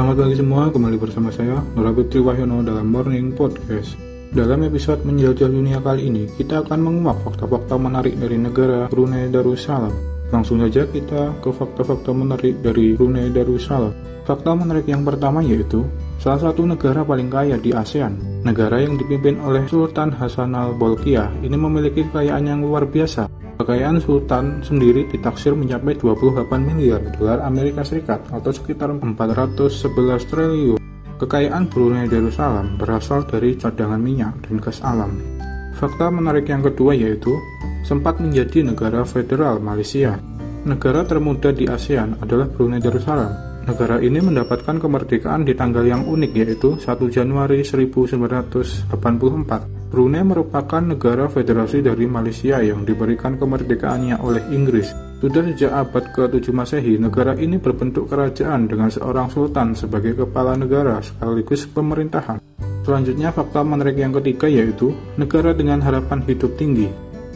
Selamat 0.00 0.16
pagi 0.16 0.36
semua, 0.40 0.72
kembali 0.72 0.96
bersama 0.96 1.28
saya 1.28 1.60
Nurabit 1.76 2.08
Triwahyono 2.08 2.64
dalam 2.64 2.88
Morning 2.88 3.36
Podcast. 3.36 4.00
Dalam 4.32 4.64
episode 4.64 5.04
menjelajah 5.04 5.52
dunia 5.52 5.76
kali 5.76 6.08
ini, 6.08 6.24
kita 6.40 6.64
akan 6.64 6.80
menguak 6.80 7.20
fakta-fakta 7.20 7.76
menarik 7.76 8.16
dari 8.16 8.40
negara 8.40 8.88
Brunei 8.88 9.28
Darussalam. 9.28 9.92
Langsung 10.32 10.64
saja 10.64 10.88
kita 10.88 11.36
ke 11.44 11.52
fakta-fakta 11.52 12.16
menarik 12.16 12.64
dari 12.64 12.96
Brunei 12.96 13.28
Darussalam. 13.28 13.92
Fakta 14.24 14.56
menarik 14.56 14.88
yang 14.88 15.04
pertama 15.04 15.44
yaitu 15.44 15.84
salah 16.16 16.48
satu 16.48 16.64
negara 16.64 17.04
paling 17.04 17.28
kaya 17.28 17.60
di 17.60 17.76
ASEAN. 17.76 18.40
Negara 18.40 18.80
yang 18.80 18.96
dipimpin 18.96 19.36
oleh 19.44 19.68
Sultan 19.68 20.16
Hasan 20.16 20.56
al-Bolkiah 20.56 21.28
ini 21.44 21.60
memiliki 21.60 22.08
kekayaan 22.08 22.48
yang 22.48 22.64
luar 22.64 22.88
biasa 22.88 23.28
Kekayaan 23.60 24.00
Sultan 24.00 24.64
sendiri 24.64 25.04
ditaksir 25.12 25.52
mencapai 25.52 25.92
28 25.92 26.48
miliar 26.64 27.04
dolar 27.12 27.44
Amerika 27.44 27.84
Serikat 27.84 28.24
atau 28.32 28.48
sekitar 28.56 28.88
411 28.88 30.32
triliun. 30.32 30.80
Kekayaan 31.20 31.68
Brunei 31.68 32.08
Darussalam 32.08 32.80
berasal 32.80 33.28
dari 33.28 33.60
cadangan 33.60 34.00
minyak 34.00 34.48
dan 34.48 34.64
gas 34.64 34.80
alam. 34.80 35.12
Fakta 35.76 36.08
menarik 36.08 36.48
yang 36.48 36.64
kedua 36.64 36.96
yaitu 36.96 37.36
sempat 37.84 38.16
menjadi 38.16 38.64
negara 38.64 39.04
federal 39.04 39.60
Malaysia. 39.60 40.16
Negara 40.64 41.04
termuda 41.04 41.52
di 41.52 41.68
ASEAN 41.68 42.16
adalah 42.24 42.48
Brunei 42.48 42.80
Darussalam. 42.80 43.49
Negara 43.68 44.00
ini 44.00 44.24
mendapatkan 44.24 44.80
kemerdekaan 44.80 45.44
di 45.44 45.52
tanggal 45.52 45.84
yang 45.84 46.08
unik 46.08 46.32
yaitu 46.32 46.80
1 46.80 46.96
Januari 47.12 47.60
1984 47.60 49.80
Brunei 49.90 50.22
merupakan 50.22 50.78
negara 50.78 51.26
federasi 51.26 51.82
dari 51.82 52.06
Malaysia 52.06 52.62
yang 52.62 52.86
diberikan 52.86 53.34
kemerdekaannya 53.34 54.22
oleh 54.22 54.46
Inggris. 54.54 54.94
Sudah 55.18 55.42
sejak 55.50 55.74
abad 55.74 56.04
ke-7 56.14 56.46
Masehi, 56.54 56.94
negara 56.96 57.34
ini 57.34 57.58
berbentuk 57.58 58.06
kerajaan 58.06 58.70
dengan 58.70 58.88
seorang 58.88 59.28
sultan 59.34 59.74
sebagai 59.74 60.14
kepala 60.14 60.54
negara 60.54 61.02
sekaligus 61.02 61.66
pemerintahan. 61.68 62.38
Selanjutnya, 62.86 63.34
fakta 63.34 63.66
menarik 63.66 63.98
yang 63.98 64.14
ketiga 64.14 64.46
yaitu 64.46 64.94
negara 65.18 65.52
dengan 65.52 65.82
harapan 65.82 66.22
hidup 66.24 66.54
tinggi. 66.54 66.86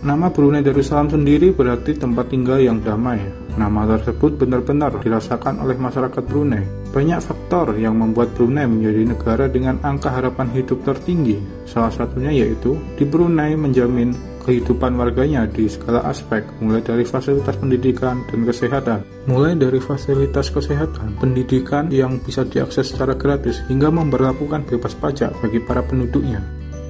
Nama 0.00 0.32
Brunei 0.32 0.64
Darussalam 0.64 1.12
sendiri 1.12 1.52
berarti 1.52 1.94
tempat 1.94 2.32
tinggal 2.32 2.64
yang 2.64 2.80
damai. 2.80 3.47
Nama 3.58 3.90
tersebut 3.98 4.38
benar-benar 4.38 5.02
dirasakan 5.02 5.58
oleh 5.58 5.74
masyarakat 5.74 6.22
Brunei. 6.22 6.62
Banyak 6.94 7.18
faktor 7.18 7.74
yang 7.74 7.98
membuat 7.98 8.30
Brunei 8.38 8.70
menjadi 8.70 9.02
negara 9.02 9.50
dengan 9.50 9.82
angka 9.82 10.14
harapan 10.14 10.46
hidup 10.54 10.86
tertinggi. 10.86 11.42
Salah 11.66 11.90
satunya 11.90 12.30
yaitu 12.30 12.78
di 12.94 13.02
Brunei 13.02 13.58
menjamin 13.58 14.14
kehidupan 14.46 14.94
warganya 14.96 15.44
di 15.44 15.68
segala 15.68 16.06
aspek, 16.08 16.40
mulai 16.64 16.80
dari 16.80 17.04
fasilitas 17.04 17.58
pendidikan 17.60 18.24
dan 18.32 18.48
kesehatan. 18.48 19.04
Mulai 19.28 19.60
dari 19.60 19.76
fasilitas 19.76 20.48
kesehatan, 20.48 21.20
pendidikan 21.20 21.92
yang 21.92 22.16
bisa 22.22 22.48
diakses 22.48 22.94
secara 22.94 23.12
gratis, 23.12 23.60
hingga 23.68 23.92
memperlakukan 23.92 24.64
bebas 24.64 24.96
pajak 24.96 25.36
bagi 25.44 25.60
para 25.60 25.84
penduduknya. 25.84 26.40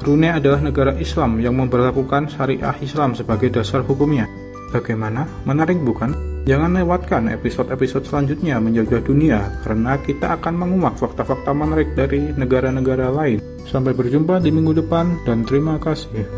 Brunei 0.00 0.32
adalah 0.32 0.64
negara 0.64 0.96
Islam 0.96 1.36
yang 1.44 1.52
memperlakukan 1.52 2.32
syariah 2.32 2.80
Islam 2.80 3.12
sebagai 3.12 3.52
dasar 3.52 3.84
hukumnya. 3.84 4.24
Bagaimana? 4.72 5.28
Menarik 5.44 5.84
bukan? 5.84 6.33
Jangan 6.44 6.76
lewatkan 6.76 7.32
episode-episode 7.32 8.04
selanjutnya 8.04 8.60
menjaga 8.60 9.00
dunia 9.00 9.48
karena 9.64 9.96
kita 9.96 10.36
akan 10.36 10.60
mengumak 10.60 11.00
fakta-fakta 11.00 11.56
menarik 11.56 11.96
dari 11.96 12.36
negara-negara 12.36 13.08
lain. 13.08 13.40
Sampai 13.64 13.96
berjumpa 13.96 14.44
di 14.44 14.52
minggu 14.52 14.76
depan 14.76 15.24
dan 15.24 15.48
terima 15.48 15.80
kasih. 15.80 16.28